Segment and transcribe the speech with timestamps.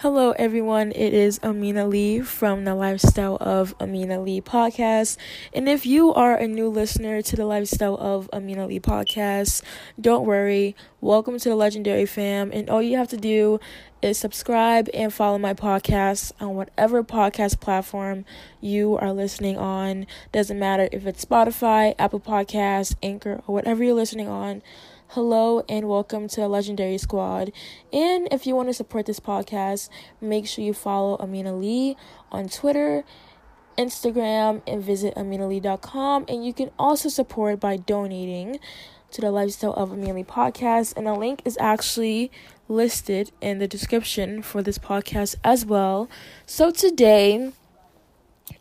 [0.00, 0.92] Hello, everyone.
[0.92, 5.16] It is Amina Lee from the Lifestyle of Amina Lee podcast.
[5.54, 9.62] And if you are a new listener to the Lifestyle of Amina Lee podcast,
[9.98, 10.76] don't worry.
[11.00, 12.50] Welcome to the legendary fam.
[12.52, 13.58] And all you have to do
[14.02, 18.26] is subscribe and follow my podcast on whatever podcast platform
[18.60, 20.06] you are listening on.
[20.30, 24.62] Doesn't matter if it's Spotify, Apple Podcasts, Anchor, or whatever you're listening on.
[25.10, 27.52] Hello and welcome to Legendary Squad.
[27.92, 29.88] And if you want to support this podcast,
[30.20, 31.96] make sure you follow Amina Lee
[32.32, 33.04] on Twitter,
[33.78, 36.24] Instagram, and visit aminalee.com.
[36.28, 38.58] And you can also support by donating
[39.12, 40.94] to the Lifestyle of Amina Lee podcast.
[40.96, 42.32] And the link is actually
[42.68, 46.10] listed in the description for this podcast as well.
[46.46, 47.52] So today,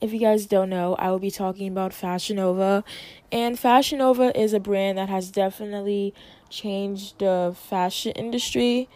[0.01, 2.83] if you guys don't know, I will be talking about Fashion Nova.
[3.31, 6.13] And Fashion Nova is a brand that has definitely
[6.49, 8.89] changed the fashion industry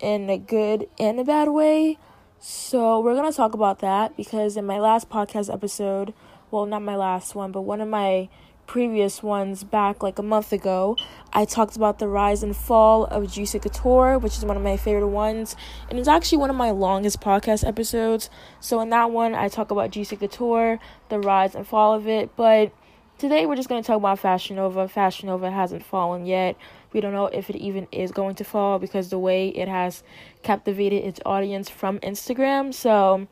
[0.00, 1.98] in a good and a bad way.
[2.38, 6.12] So, we're going to talk about that because in my last podcast episode,
[6.50, 8.28] well, not my last one, but one of my
[8.66, 10.96] previous ones back like a month ago,
[11.32, 14.76] I talked about the rise and fall of Juicy Couture, which is one of my
[14.76, 15.56] favorite ones,
[15.88, 18.30] and it's actually one of my longest podcast episodes.
[18.60, 20.78] So in that one, I talk about Juicy Couture,
[21.08, 22.72] the rise and fall of it, but
[23.18, 24.88] today we're just going to talk about Fashion Nova.
[24.88, 26.56] Fashion Nova hasn't fallen yet.
[26.92, 30.02] We don't know if it even is going to fall because the way it has
[30.42, 32.72] captivated its audience from Instagram.
[32.72, 33.26] So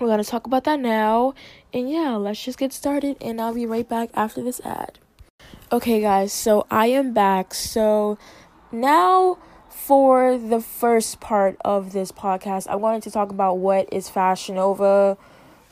[0.00, 1.34] we're going to talk about that now.
[1.72, 4.98] And yeah, let's just get started, and I'll be right back after this ad.
[5.70, 7.54] Okay, guys, so I am back.
[7.54, 8.18] So
[8.72, 14.08] now for the first part of this podcast, I wanted to talk about what is
[14.08, 15.16] Fashion Nova,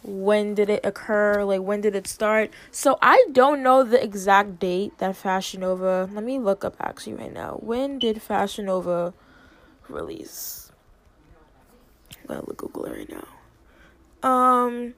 [0.02, 2.50] when did it occur, like when did it start.
[2.70, 6.08] So I don't know the exact date that Fashion Nova.
[6.12, 7.58] Let me look up actually right now.
[7.60, 9.14] When did Fashion Nova
[9.88, 10.72] release?
[12.20, 14.28] I'm gonna look Google it right now.
[14.28, 14.94] Um,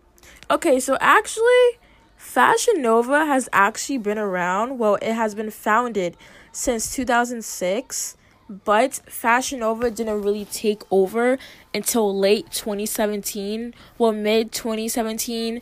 [0.50, 1.78] okay, so actually,
[2.16, 4.78] Fashion Nova has actually been around.
[4.78, 6.16] Well, it has been founded
[6.53, 8.16] since 2006,
[8.49, 11.38] but Fashion Nova didn't really take over
[11.75, 15.60] until late 2017, well, mid 2017.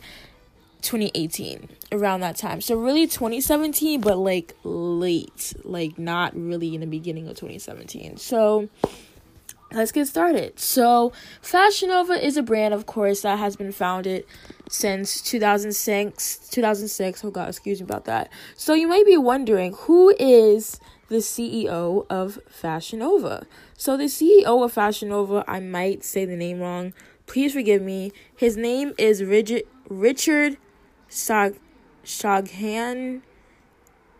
[0.81, 6.87] 2018 around that time so really 2017 but like late like not really in the
[6.87, 8.67] beginning of 2017 so
[9.73, 10.59] let's get started.
[10.59, 11.11] So,
[11.41, 14.25] Fashion Nova is a brand, of course, that has been founded
[14.69, 16.49] since 2006.
[16.49, 17.25] 2006.
[17.25, 18.29] Oh God, excuse me about that.
[18.55, 23.45] So you might be wondering who is the CEO of Fashion Nova.
[23.77, 26.93] So the CEO of Fashion Nova, I might say the name wrong.
[27.25, 28.11] Please forgive me.
[28.35, 30.57] His name is Richard Richard
[31.09, 31.61] Saghian.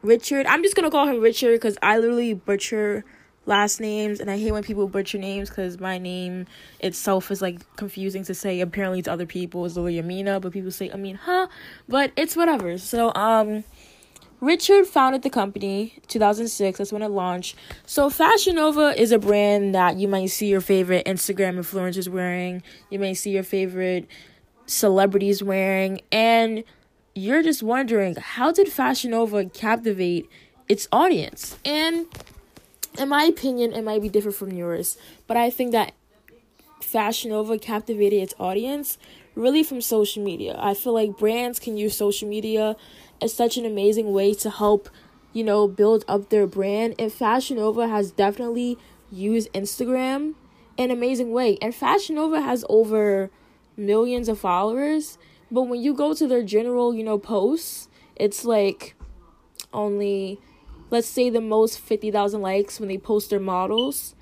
[0.01, 0.45] Richard.
[0.47, 3.05] I'm just gonna call him Richard because I literally butcher
[3.45, 6.45] last names and I hate when people butcher names because my name
[6.79, 10.71] itself is like confusing to say apparently to other people is literally Amina, but people
[10.71, 11.47] say Amin, huh?
[11.87, 12.77] But it's whatever.
[12.77, 13.63] So um
[14.43, 16.77] Richard founded the company 2006.
[16.77, 17.55] That's when it launched.
[17.85, 22.61] So Fashion Nova is a brand that you might see your favorite Instagram influencers wearing.
[22.89, 24.05] You may see your favorite
[24.65, 26.65] celebrities wearing, and
[27.15, 30.29] you're just wondering how did Fashion Nova captivate
[30.67, 31.57] its audience?
[31.63, 32.07] And
[32.99, 35.93] in my opinion, it might be different from yours, but I think that
[36.81, 38.97] Fashion Nova captivated its audience
[39.35, 40.55] really from social media.
[40.59, 42.75] I feel like brands can use social media
[43.23, 44.89] as such an amazing way to help,
[45.31, 46.95] you know, build up their brand.
[46.99, 48.77] And Fashion Nova has definitely
[49.11, 50.35] used Instagram
[50.77, 51.57] in an amazing way.
[51.61, 53.31] And Fashion Nova has over
[53.77, 55.17] millions of followers,
[55.49, 58.95] but when you go to their general, you know, posts, it's like
[59.71, 60.39] only
[60.89, 64.13] let's say the most 50,000 likes when they post their models.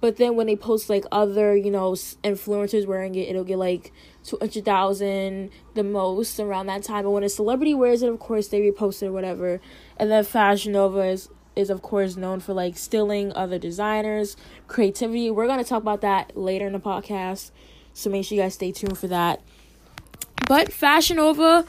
[0.00, 3.92] But then when they post like other, you know, influencers wearing it, it'll get like
[4.24, 7.04] 200,000 the most around that time.
[7.04, 9.60] But when a celebrity wears it, of course, they repost it or whatever.
[9.96, 14.36] And then Fashion Nova is, is of course known for like stealing other designers,
[14.68, 15.30] creativity.
[15.30, 17.50] We're going to talk about that later in the podcast.
[17.92, 19.42] So make sure you guys stay tuned for that.
[20.46, 21.66] But Fashion Nova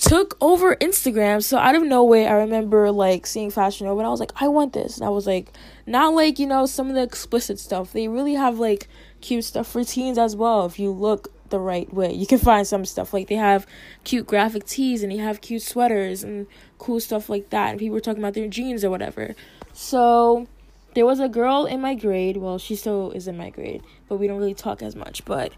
[0.00, 1.42] took over Instagram.
[1.42, 4.48] So out of nowhere, I remember like seeing Fashion Nova and I was like, I
[4.48, 4.96] want this.
[4.96, 5.52] And I was like,
[5.86, 7.92] not like, you know, some of the explicit stuff.
[7.92, 8.88] They really have like
[9.20, 10.64] cute stuff for teens as well.
[10.64, 13.12] If you look the right way, you can find some stuff.
[13.12, 13.66] Like they have
[14.04, 16.46] cute graphic tees and they have cute sweaters and
[16.78, 17.70] cool stuff like that.
[17.70, 19.34] And people were talking about their jeans or whatever.
[19.74, 20.48] So
[20.94, 22.38] there was a girl in my grade.
[22.38, 25.26] Well, she still is in my grade, but we don't really talk as much.
[25.26, 25.52] But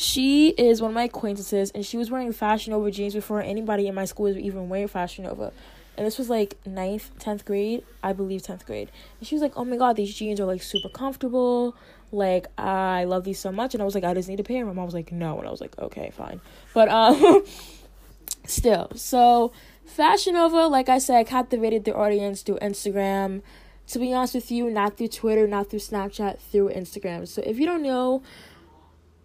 [0.00, 3.88] she is one of my acquaintances, and she was wearing Fashion Nova jeans before anybody
[3.88, 5.52] in my school was even wearing Fashion Nova.
[5.96, 8.92] and this was like ninth, tenth grade, I believe tenth grade.
[9.18, 11.74] And she was like, "Oh my god, these jeans are like super comfortable.
[12.12, 14.64] Like I love these so much." And I was like, "I just need a pair."
[14.64, 16.40] My mom was like, "No," and I was like, "Okay, fine."
[16.74, 17.42] But um,
[18.46, 19.50] still, so
[19.84, 23.42] Fashion Nova, like I said, captivated their audience through Instagram.
[23.88, 27.26] To be honest with you, not through Twitter, not through Snapchat, through Instagram.
[27.26, 28.22] So if you don't know,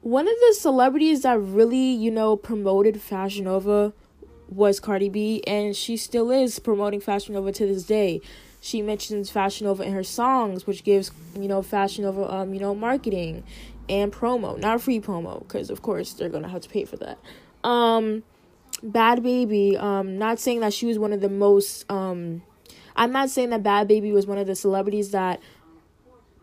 [0.03, 3.93] one of the celebrities that really, you know, promoted Fashion Nova
[4.49, 8.21] was Cardi B, and she still is promoting Fashion Nova to this day.
[8.59, 12.59] She mentions Fashion Nova in her songs, which gives, you know, Fashion Nova, um, you
[12.59, 13.43] know, marketing
[13.87, 14.59] and promo.
[14.59, 17.17] Not free promo, because of course they're gonna have to pay for that.
[17.63, 18.23] Um,
[18.83, 22.43] Bhad Bhabie, um, not saying that she was one of the most, um,
[22.97, 25.39] I'm not saying that Bhad Bhabie was one of the celebrities that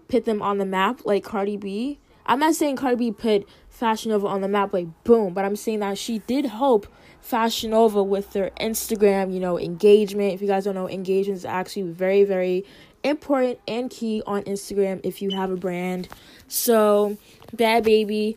[0.08, 1.98] put them on the map like Cardi B.
[2.30, 5.56] I'm not saying Cardi B put Fashion Nova on the map like boom, but I'm
[5.56, 6.86] saying that she did help
[7.20, 10.32] Fashion Nova with their Instagram, you know, engagement.
[10.32, 12.64] If you guys don't know, engagement is actually very, very
[13.02, 16.06] important and key on Instagram if you have a brand.
[16.46, 17.18] So,
[17.56, 18.36] Bhad Bhabie,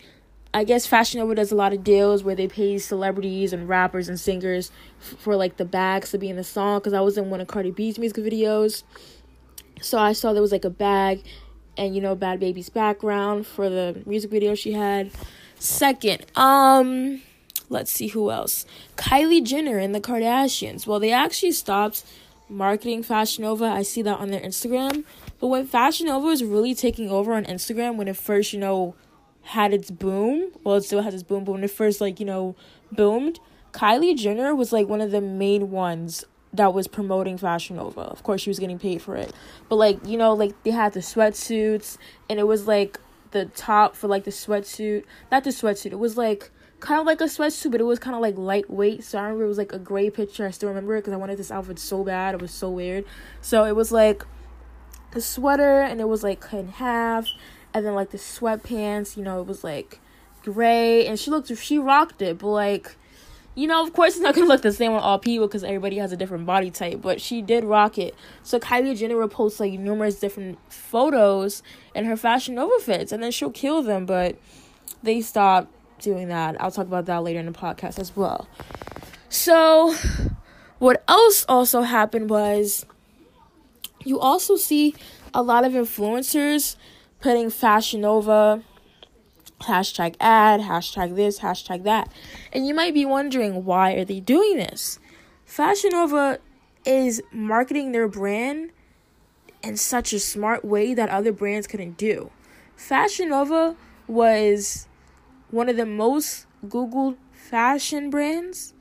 [0.56, 4.10] I guess Fashion Nova does a lot of deals where they pay celebrities and rappers
[4.10, 6.80] and singers for like the bags to be in the song.
[6.80, 8.82] Because I was in one of Cardi B's music videos,
[9.82, 11.24] so I saw there was like a bag,
[11.78, 15.12] and you know Bhad Bhabie's background for the music video she had.
[15.60, 17.22] Second, um,
[17.70, 18.66] let's see who else.
[18.98, 20.86] Kylie Jenner and the Kardashians.
[20.86, 22.04] Well, they actually stopped
[22.50, 23.66] marketing Fashion Nova.
[23.66, 25.04] I see that on their Instagram.
[25.40, 28.96] But when Fashion Nova was really taking over on Instagram, when it first, you know,
[29.44, 30.52] had its boom.
[30.64, 32.56] Well, it still has its boom, but when it first like you know
[32.92, 33.40] boomed,
[33.72, 38.02] Kylie Jenner was like one of the main ones that was promoting Fashion Nova.
[38.02, 39.34] Of course, she was getting paid for it,
[39.70, 41.98] but like you know, like they had the sweatsuits,
[42.30, 43.00] and it was like
[43.32, 45.92] the top for like the sweatsuit, not the sweatsuit.
[45.92, 49.04] It was like kind of like a sweatsuit, but it was kind of like lightweight.
[49.04, 50.46] So I remember it was like a gray picture.
[50.46, 52.36] I still remember it because I wanted this outfit so bad.
[52.36, 53.06] It was so weird.
[53.42, 54.24] So it was like
[55.14, 57.28] a sweater, and it was like cut in half
[57.74, 60.00] and then like the sweatpants, you know, it was like
[60.44, 62.96] gray, and she looked, she rocked it, but like,
[63.56, 65.98] you know, of course, it's not gonna look the same on all people because everybody
[65.98, 68.16] has a different body type, but she did rock it.
[68.42, 71.62] So Kylie Jenner posts like numerous different photos
[71.94, 74.38] in her Fashion Nova fits, and then she'll kill them, but
[75.04, 76.60] they stopped doing that.
[76.60, 78.48] I'll talk about that later in the podcast as well.
[79.30, 79.96] So,
[80.80, 82.86] what else also happened was
[84.04, 84.96] you also see
[85.34, 86.76] a lot of influencers
[87.20, 88.64] putting Fashion Nova,
[89.64, 92.12] hashtag ad, hashtag this, hashtag that.
[92.52, 95.00] And you might be wondering why are they doing this?
[95.46, 96.40] Fashion Nova
[96.86, 98.72] is marketing their brand
[99.62, 102.32] in such a smart way that other brands couldn't do.
[102.76, 103.76] Fashion Nova
[104.08, 104.88] was
[105.52, 108.74] one of the most Googled fashion brands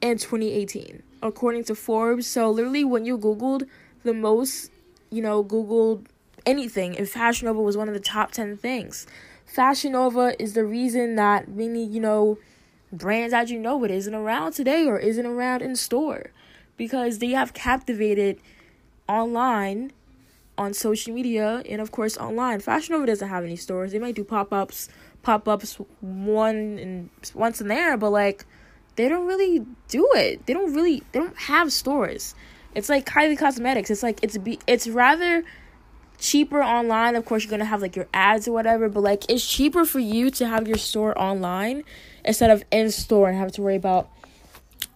[0.00, 2.26] in 2018, according to Forbes.
[2.26, 3.68] So, literally, when you Googled
[4.02, 4.70] the most,
[5.10, 6.06] you know, Googled
[6.46, 9.06] anything, and Fashion Nova was one of the top 10 things.
[9.50, 12.38] Fashion Nova is the reason that many, you know,
[12.92, 16.30] brands as you know it isn't around today or isn't around in store
[16.76, 18.38] because they have captivated
[19.08, 19.90] online
[20.56, 22.60] on social media and of course online.
[22.60, 23.90] Fashion Nova doesn't have any stores.
[23.90, 24.88] They might do pop-ups,
[25.22, 28.46] pop-ups one and once in there, but like
[28.94, 30.46] they don't really do it.
[30.46, 32.36] They don't really they don't have stores.
[32.76, 33.90] It's like Kylie Cosmetics.
[33.90, 35.42] It's like it's be it's rather
[36.20, 37.16] cheaper online.
[37.16, 39.98] Of course, you're gonna have like your ads or whatever, but like it's cheaper for
[39.98, 41.82] you to have your store online
[42.24, 44.08] instead of in store and have to worry about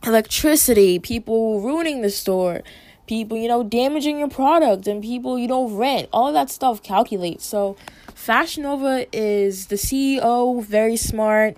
[0.06, 2.62] electricity, people ruining the store,
[3.06, 6.08] people, you know, damaging your product, and people you don't rent.
[6.12, 7.44] All that stuff calculates.
[7.44, 7.76] So,
[8.14, 11.56] Fashion Nova is the CEO, very smart.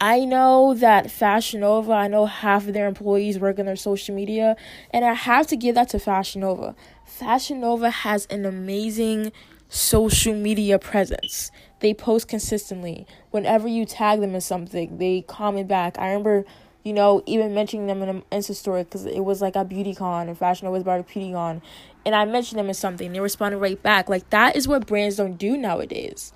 [0.00, 4.14] I know that Fashion Nova, I know half of their employees work in their social
[4.14, 4.56] media,
[4.90, 6.74] and I have to give that to Fashion Nova.
[7.14, 9.30] Fashion Nova has an amazing
[9.68, 11.52] social media presence.
[11.78, 13.06] They post consistently.
[13.30, 15.96] Whenever you tag them in something, they comment back.
[15.96, 16.44] I remember,
[16.82, 20.26] you know, even mentioning them in an Insta story because it was like a BeautyCon
[20.26, 21.62] and Fashion Nova was about a BeautyCon.
[22.04, 23.12] And I mentioned them in something.
[23.12, 24.08] They responded right back.
[24.08, 26.32] Like, that is what brands don't do nowadays.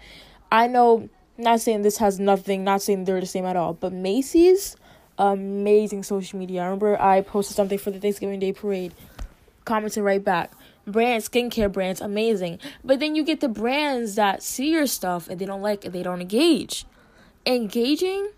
[0.53, 3.93] I know, not saying this has nothing, not saying they're the same at all, but
[3.93, 4.77] Macy's,
[5.19, 6.61] amazing social media.
[6.61, 8.95] I remember I posted something for the Thanksgiving Day parade,
[9.65, 10.53] commented right back
[10.91, 12.59] brands, skincare brands, amazing.
[12.85, 15.93] But then you get the brands that see your stuff and they don't like it,
[15.93, 16.85] they don't engage.
[17.47, 18.31] Engaging,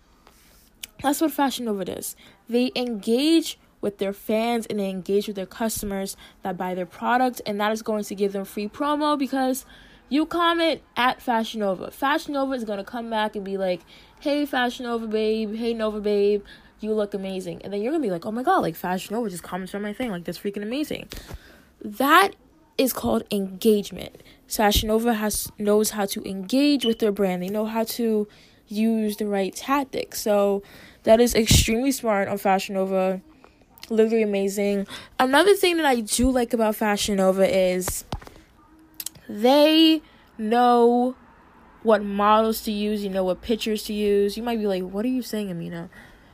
[1.01, 2.15] that's what Fashion Nova does.
[2.47, 7.41] They engage with their fans and they engage with their customers that buy their product,
[7.45, 9.65] and that is going to give them free promo because
[10.07, 11.89] you comment at Fashion Nova.
[11.89, 13.81] Fashion Nova is going to come back and be like,
[14.19, 16.43] hey, Fashion Nova babe, hey, Nova babe,
[16.81, 17.61] you look amazing.
[17.63, 19.81] And then you're gonna be like, oh my god, like Fashion Nova just comments on
[19.81, 21.07] my thing, like that's freaking amazing.
[21.83, 22.35] That
[22.81, 24.23] is called engagement.
[24.47, 27.41] Fashion Nova has knows how to engage with their brand.
[27.41, 28.27] They know how to
[28.67, 30.21] use the right tactics.
[30.21, 30.63] So
[31.03, 33.21] that is extremely smart on Fashion Nova.
[33.89, 34.87] Literally amazing.
[35.19, 38.05] Another thing that I do like about Fashion Nova is
[39.29, 40.01] they
[40.37, 41.15] know
[41.83, 44.37] what models to use, you know what pictures to use.
[44.37, 45.89] You might be like, "What are you saying, Amina?"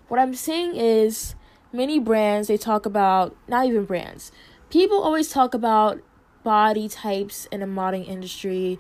[0.07, 1.35] What I'm saying is
[1.73, 4.31] many brands they talk about not even brands.
[4.69, 6.01] People always talk about
[6.43, 8.79] body types in the modeling industry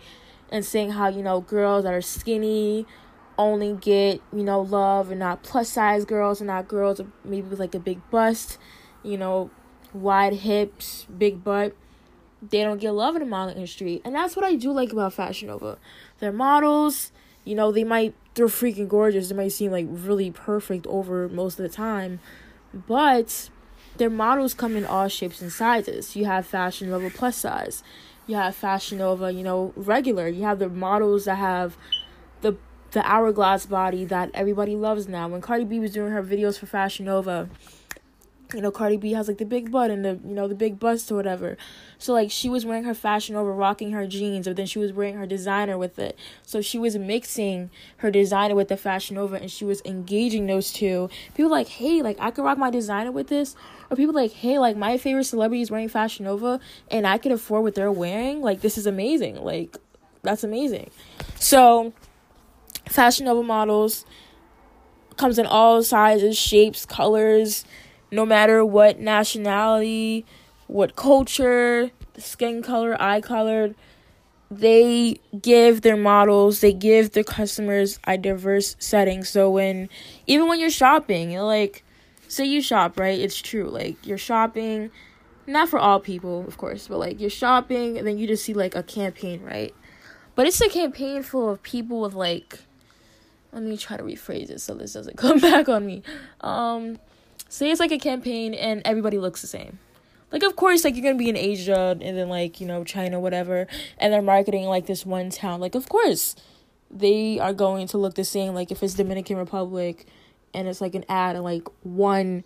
[0.51, 2.85] and seeing how, you know, girls that are skinny
[3.37, 7.59] only get, you know, love and not plus size girls and not girls maybe with
[7.59, 8.57] like a big bust,
[9.03, 9.49] you know,
[9.93, 11.75] wide hips, big butt.
[12.41, 14.01] They don't get love in the modeling industry.
[14.05, 15.77] And that's what I do like about Fashion Nova.
[16.19, 17.11] Their models,
[17.43, 19.29] you know, they might they're freaking gorgeous.
[19.29, 22.19] They might seem like really perfect over most of the time.
[22.73, 23.49] But
[23.97, 26.15] their models come in all shapes and sizes.
[26.15, 27.83] You have Fashion Nova plus size.
[28.25, 30.27] You have Fashion Nova, you know, regular.
[30.27, 31.77] You have the models that have
[32.41, 32.57] the
[32.91, 35.27] the hourglass body that everybody loves now.
[35.27, 37.49] When Cardi B was doing her videos for Fashion Nova,
[38.53, 40.79] you know, Cardi B has like the big butt and the you know the big
[40.79, 41.57] bust or whatever.
[41.97, 44.93] So like she was wearing her Fashion Nova rocking her jeans, but then she was
[44.93, 46.17] wearing her designer with it.
[46.43, 50.71] So she was mixing her designer with the Fashion Nova, and she was engaging those
[50.71, 51.09] two.
[51.35, 53.55] People like, hey, like I could rock my designer with this,
[53.89, 57.31] or people like, hey, like my favorite celebrity is wearing Fashion Nova, and I could
[57.31, 58.41] afford what they're wearing.
[58.41, 59.43] Like this is amazing.
[59.43, 59.77] Like
[60.23, 60.89] that's amazing.
[61.35, 61.93] So
[62.87, 64.05] Fashion Nova models
[65.17, 67.65] comes in all sizes, shapes, colors,
[68.11, 70.25] no matter what nationality,
[70.67, 73.75] what culture, skin color, eye color.
[74.49, 79.25] They give their models, they give their customers a diverse setting.
[79.25, 79.89] So when
[80.25, 81.83] even when you're shopping, you're like
[82.29, 83.19] say you shop, right?
[83.19, 83.69] It's true.
[83.69, 84.91] Like you're shopping,
[85.47, 88.53] not for all people, of course, but like you're shopping and then you just see
[88.53, 89.75] like a campaign, right?
[90.35, 92.59] But it's a campaign full of people with like
[93.51, 96.03] let me try to rephrase it so this doesn't come back on me.
[96.41, 96.99] Um,
[97.49, 99.79] say it's like a campaign and everybody looks the same.
[100.31, 103.19] Like of course, like you're gonna be in Asia and then like you know China,
[103.19, 105.59] whatever, and they're marketing like this one town.
[105.59, 106.35] Like of course,
[106.91, 108.53] they are going to look the same.
[108.53, 110.05] Like if it's Dominican Republic,
[110.53, 112.43] and it's like an ad in like one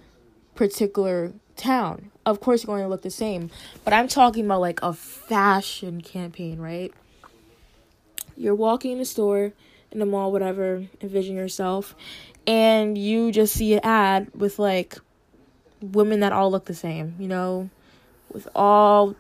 [0.56, 3.50] particular town, of course you're going to look the same.
[3.84, 6.94] But I'm talking about like a fashion campaign, right?
[8.36, 9.54] You're walking in the store
[9.92, 11.96] in the mall, whatever, envision yourself,
[12.48, 14.98] and you just see an ad with like
[15.82, 17.70] women that all look the same, you know,
[18.32, 19.16] with all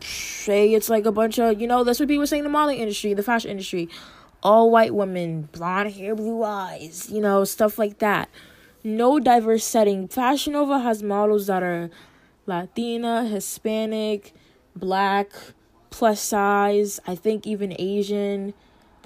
[0.00, 2.78] say it's like a bunch of you know that's what people say in the modeling
[2.78, 3.88] industry, the fashion industry,
[4.42, 8.28] all white women, blonde hair, blue eyes, you know, stuff like that.
[8.84, 10.08] No diverse setting.
[10.08, 11.90] Fashion Nova has models that are
[12.46, 14.32] Latina, Hispanic,
[14.76, 15.32] black,
[15.90, 18.54] plus size, I think even Asian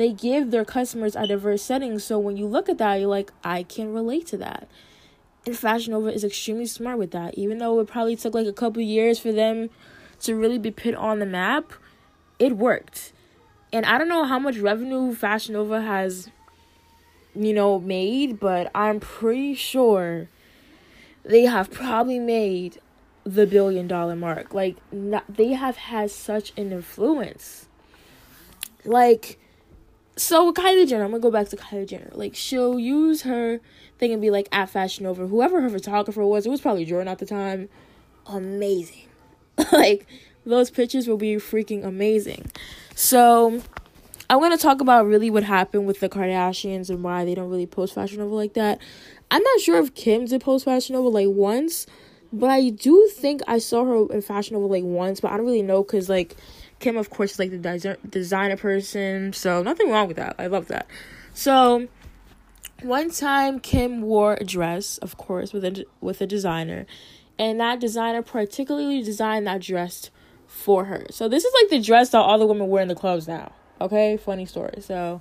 [0.02, 1.98] they give their customers a diverse setting.
[1.98, 4.68] So when you look at that, you're like, I can relate to that.
[5.46, 7.38] And Fashion Nova is extremely smart with that.
[7.38, 9.70] Even though it probably took like a couple years for them
[10.20, 11.72] to really be put on the map,
[12.38, 13.12] it worked.
[13.72, 16.28] And I don't know how much revenue Fashion Nova has,
[17.34, 20.28] you know, made, but I'm pretty sure
[21.24, 22.80] they have probably made
[23.24, 24.52] the billion dollar mark.
[24.52, 27.68] Like, not, they have had such an influence.
[28.84, 29.38] Like,
[30.16, 32.10] so with Kylie Jenner, I'm gonna go back to Kylie Jenner.
[32.12, 33.60] Like she'll use her
[33.98, 35.26] thing and be like at Fashion Nova.
[35.26, 37.68] Whoever her photographer was, it was probably Jordan at the time.
[38.26, 39.08] Amazing.
[39.72, 40.06] like
[40.44, 42.50] those pictures will be freaking amazing.
[42.94, 43.62] So
[44.28, 47.66] I'm gonna talk about really what happened with the Kardashians and why they don't really
[47.66, 48.80] post Fashion Nova like that.
[49.30, 51.86] I'm not sure if Kim did post Fashion Nova like once,
[52.32, 55.46] but I do think I saw her in Fashion Nova like once, but I don't
[55.46, 56.36] really know because like
[56.82, 60.34] Kim, of course, is like the design- designer person, so nothing wrong with that.
[60.38, 60.86] I love that.
[61.32, 61.88] So,
[62.82, 66.84] one time Kim wore a dress, of course, with a with a designer,
[67.38, 70.10] and that designer particularly designed that dress
[70.46, 71.06] for her.
[71.10, 73.52] So this is like the dress that all the women wear in the clubs now.
[73.80, 74.80] Okay, funny story.
[74.80, 75.20] So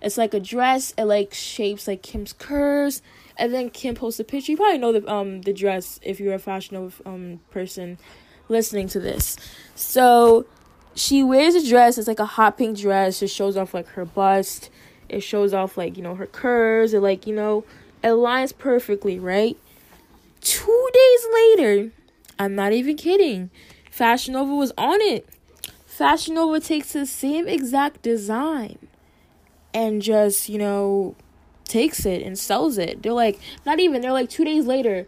[0.00, 0.94] it's like a dress.
[0.96, 3.02] It like shapes like Kim's curves,
[3.36, 4.52] and then Kim posts a picture.
[4.52, 7.98] You probably know the um the dress if you're a fashionable um person
[8.48, 9.36] listening to this.
[9.74, 10.46] So
[10.94, 11.98] she wears a dress.
[11.98, 13.22] It's like a hot pink dress.
[13.22, 14.70] It shows off like her bust.
[15.08, 16.94] It shows off like you know her curves.
[16.94, 17.64] It like you know
[18.02, 19.56] it aligns perfectly, right?
[20.40, 21.90] Two days later,
[22.38, 23.50] I'm not even kidding.
[23.90, 25.28] Fashion Nova was on it.
[25.86, 28.78] Fashion Nova takes the same exact design
[29.74, 31.14] and just you know
[31.70, 33.02] takes it and sells it.
[33.02, 35.06] They're like, not even, they're like two days later,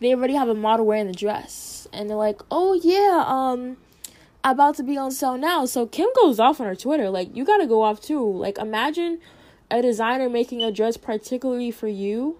[0.00, 1.88] they already have a model wearing the dress.
[1.92, 3.78] And they're like, oh yeah, um,
[4.44, 5.66] about to be on sale now.
[5.66, 7.10] So Kim goes off on her Twitter.
[7.10, 8.32] Like, you gotta go off too.
[8.32, 9.20] Like, imagine
[9.70, 12.38] a designer making a dress particularly for you.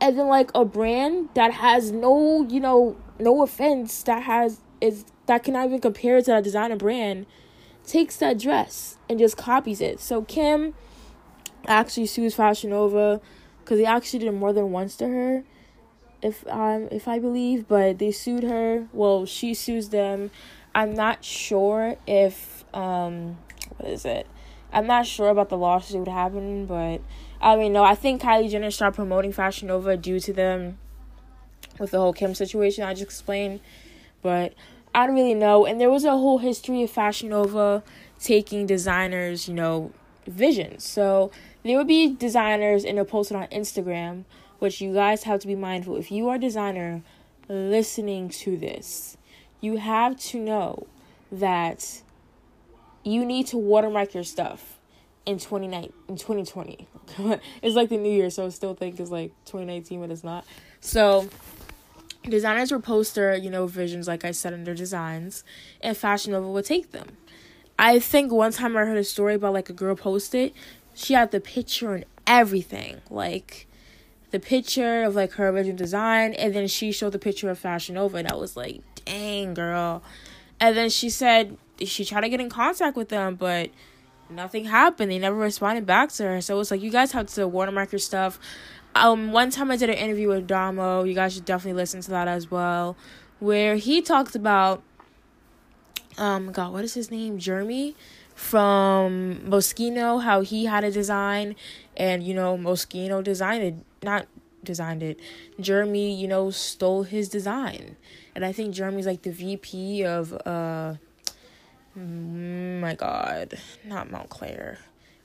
[0.00, 5.04] And then like a brand that has no, you know, no offense, that has is
[5.26, 7.26] that cannot even compare to a designer brand
[7.86, 10.00] takes that dress and just copies it.
[10.00, 10.74] So Kim
[11.66, 13.20] actually sues Fashion Nova
[13.60, 15.44] because they actually did more than once to her,
[16.22, 17.68] if um if I believe.
[17.68, 18.88] But they sued her.
[18.92, 20.30] Well, she sues them.
[20.76, 23.38] I'm not sure if um
[23.78, 24.26] what is it.
[24.70, 27.00] I'm not sure about the lawsuit happening, but
[27.40, 27.82] I mean no.
[27.82, 30.76] I think Kylie Jenner started promoting Fashion Nova due to them
[31.78, 33.60] with the whole Kim situation I just explained,
[34.20, 34.52] but
[34.94, 35.64] I don't really know.
[35.64, 37.82] And there was a whole history of Fashion Nova
[38.20, 39.92] taking designers, you know,
[40.26, 40.84] visions.
[40.84, 41.30] So
[41.62, 44.24] there would be designers and they'll post it on Instagram,
[44.58, 45.96] which you guys have to be mindful.
[45.96, 47.02] If you are a designer
[47.48, 49.16] listening to this,
[49.60, 50.86] you have to know
[51.32, 52.02] that
[53.04, 54.78] you need to watermark your stuff
[55.24, 56.86] in 29 in 2020
[57.62, 60.44] it's like the new year so i still think it's like 2019 but it's not.
[60.80, 61.28] So
[62.22, 65.44] designers will post their you know visions like i said in their designs
[65.80, 67.16] and fashion nova would take them.
[67.78, 70.52] I think one time i heard a story about like a girl posted
[70.94, 73.66] she had the picture and everything like
[74.30, 77.94] the picture of like her original design and then she showed the picture of fashion
[77.94, 80.02] nova and i was like dang girl
[80.60, 83.70] and then she said she tried to get in contact with them but
[84.28, 87.46] nothing happened they never responded back to her so it's like you guys have to
[87.46, 88.38] watermark your stuff
[88.96, 91.04] um, one time I did an interview with Damo.
[91.04, 92.96] You guys should definitely listen to that as well,
[93.40, 94.82] where he talked about,
[96.16, 97.38] um, God, what is his name?
[97.38, 97.94] Jeremy
[98.34, 100.22] from Moschino.
[100.22, 101.56] How he had a design,
[101.94, 104.28] and you know Moschino designed it, not
[104.64, 105.20] designed it.
[105.60, 107.96] Jeremy, you know, stole his design,
[108.36, 110.94] and I think Jeremy's like the VP of uh,
[111.98, 114.76] mm, my God, not Moncler.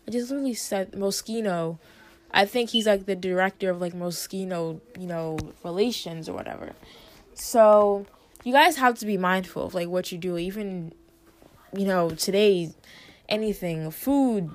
[0.07, 1.77] I just literally said Moschino
[2.33, 6.73] I think he's like the director of like Moschino, you know, relations or whatever.
[7.33, 8.05] So
[8.43, 10.93] you guys have to be mindful of like what you do, even
[11.75, 12.73] you know, today
[13.27, 14.49] anything, food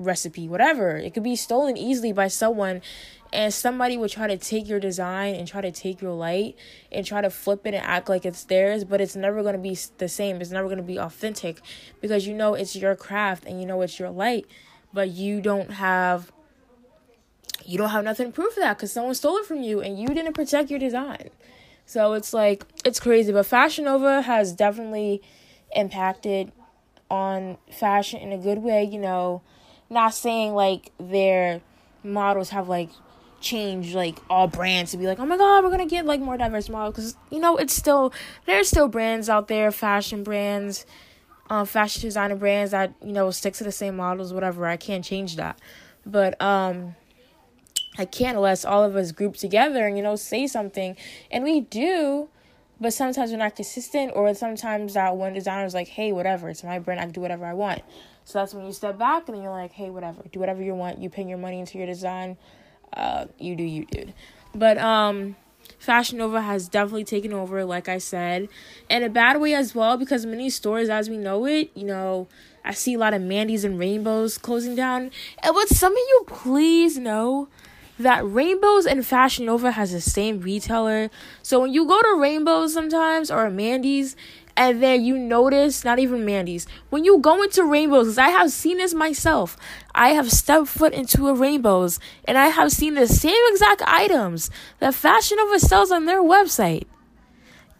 [0.00, 0.96] recipe, whatever.
[0.96, 2.82] It could be stolen easily by someone
[3.32, 6.56] and somebody would try to take your design and try to take your light
[6.90, 9.60] and try to flip it and act like it's theirs, but it's never going to
[9.60, 10.40] be the same.
[10.40, 11.60] It's never going to be authentic
[12.00, 14.46] because you know it's your craft and you know it's your light,
[14.92, 16.32] but you don't have
[17.64, 20.08] you don't have nothing to prove that because someone stole it from you and you
[20.08, 21.30] didn't protect your design.
[21.86, 25.22] So it's like it's crazy, but Fashion Nova has definitely
[25.76, 26.50] impacted
[27.10, 28.84] on fashion in a good way.
[28.84, 29.42] You know,
[29.90, 31.60] not saying like their
[32.02, 32.90] models have like
[33.40, 36.36] changed like all brands to be like, oh my god, we're gonna get like more
[36.36, 38.12] diverse models because you know it's still
[38.46, 40.86] there's still brands out there, fashion brands,
[41.48, 44.66] um, fashion designer brands that you know stick to the same models, whatever.
[44.66, 45.58] I can't change that,
[46.06, 46.94] but um
[47.98, 50.96] I can't unless all of us group together and, you know, say something.
[51.30, 52.28] And we do,
[52.80, 56.64] but sometimes we're not consistent, or sometimes that one designer is like, hey, whatever, it's
[56.64, 57.82] my brand, I can do whatever I want.
[58.30, 60.98] So that's when you step back and you're like, hey, whatever, do whatever you want.
[60.98, 62.36] You pay your money into your design.
[62.92, 64.14] Uh, you do you, dude.
[64.54, 65.34] But um,
[65.80, 68.48] Fashion Nova has definitely taken over, like I said,
[68.88, 72.28] in a bad way as well, because many stores, as we know it, you know,
[72.64, 75.10] I see a lot of Mandee's and Rainbows closing down.
[75.42, 77.48] And would some of you please know
[78.00, 81.10] that Rainbows and Fashion Nova has the same retailer.
[81.42, 84.16] So when you go to Rainbows sometimes or Mandee's,
[84.56, 88.50] and then you notice, not even Mandee's, when you go into Rainbows, because I have
[88.50, 89.56] seen this myself,
[89.94, 94.50] I have stepped foot into a Rainbows, and I have seen the same exact items
[94.78, 96.84] that Fashion Nova sells on their website.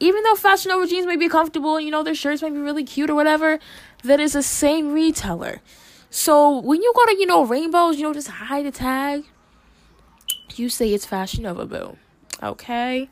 [0.00, 2.84] Even though Fashion Nova jeans may be comfortable, you know, their shirts might be really
[2.84, 3.58] cute or whatever,
[4.04, 5.60] that is the same retailer.
[6.10, 9.24] So when you go to, you know, Rainbows, you know, just hide the tag
[10.58, 11.96] you say it's Fashion Nova, boo.
[12.42, 13.08] Okay?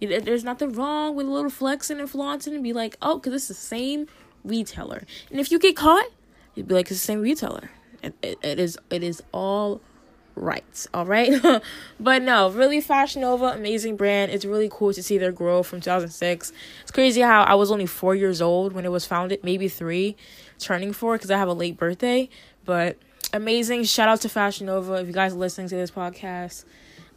[0.00, 3.48] There's nothing wrong with a little flexing and flaunting and be like, oh, because it's
[3.48, 4.06] the same
[4.44, 5.04] retailer.
[5.30, 6.06] And if you get caught,
[6.54, 7.70] you'd be like, it's the same retailer.
[8.02, 9.80] It, it, it is it is all
[10.34, 10.86] right.
[10.92, 11.32] All right.
[12.00, 14.30] but no, really Fashion Nova, amazing brand.
[14.32, 16.52] It's really cool to see their growth from 2006.
[16.82, 20.16] It's crazy how I was only four years old when it was founded, maybe three,
[20.58, 22.28] turning four because I have a late birthday.
[22.64, 22.98] But
[23.34, 23.84] amazing.
[23.84, 26.64] Shout out to Fashion Nova if you guys are listening to this podcast.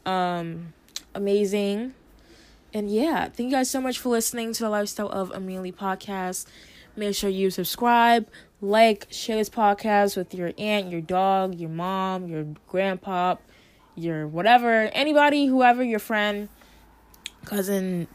[0.05, 0.73] Um,
[1.13, 1.93] amazing.
[2.73, 5.71] And yeah, thank you guys so much for listening to the Lifestyle of Amina Lee
[5.71, 6.47] podcast.
[6.95, 8.27] Make sure you subscribe,
[8.61, 13.35] like, share this podcast with your aunt, your dog, your mom, your grandpa,
[13.95, 16.49] your whatever, anybody, whoever, your friend,
[17.45, 18.07] cousin,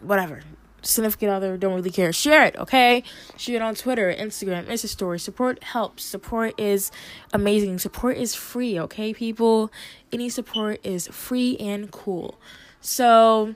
[0.00, 0.42] whatever,
[0.82, 2.12] significant other, don't really care.
[2.12, 3.02] Share it, okay?
[3.36, 5.18] Share it on Twitter, Instagram, Insta story.
[5.18, 6.04] Support helps.
[6.04, 6.90] Support is
[7.32, 7.78] amazing.
[7.78, 9.72] Support is free, okay, people?
[10.12, 12.38] Any support is free and cool.
[12.80, 13.54] So,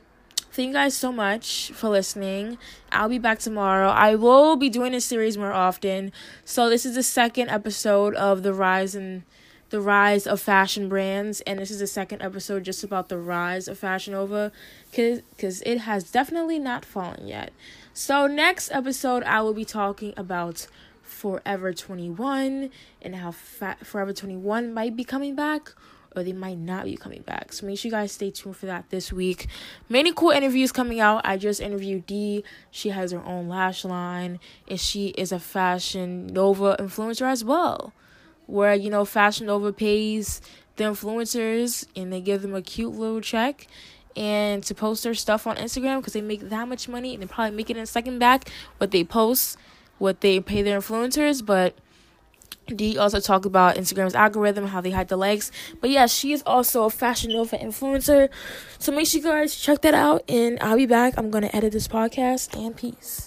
[0.53, 2.59] thank you guys so much for listening.
[2.93, 3.89] I'll be back tomorrow.
[3.89, 6.13] I will be doing this series more often.
[6.45, 9.25] So, this is the second episode of the rise and
[9.71, 13.69] the rise of fashion brands and this is the second episode just about the rise
[13.69, 14.53] of fashion nova
[14.91, 17.53] because it has definitely not fallen yet.
[17.93, 20.67] So next episode i will be talking about
[21.03, 22.71] forever 21
[23.03, 25.73] and how fa- forever 21 might be coming back
[26.15, 27.53] or they might not be coming back.
[27.53, 29.49] So make sure you guys stay tuned for that this week.
[29.89, 31.21] Many cool interviews coming out.
[31.25, 32.43] I just interviewed dee.
[32.71, 37.93] She has her own lash line and she is a fashion nova influencer as well
[38.47, 40.41] where you know Fashion Nova pays
[40.77, 43.67] the influencers and they give them a cute little check
[44.17, 47.27] and to post their stuff on Instagram because they make that much money and they
[47.27, 49.59] probably make it in a second back what they post,
[49.99, 51.75] what they pay their influencers, but
[52.75, 55.53] Dee also talked about Instagram's algorithm, how they hide the likes.
[55.81, 58.29] But yeah, she is also a Fashion Nova influencer.
[58.79, 60.29] So make sure you guys check that out.
[60.29, 61.15] And I'll be back.
[61.17, 62.59] I'm going to edit this podcast.
[62.59, 63.25] And peace.